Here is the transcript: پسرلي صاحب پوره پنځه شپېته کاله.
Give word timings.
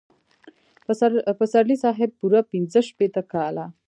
پسرلي 1.39 1.77
صاحب 1.83 2.09
پوره 2.19 2.41
پنځه 2.51 2.79
شپېته 2.89 3.21
کاله. 3.33 3.65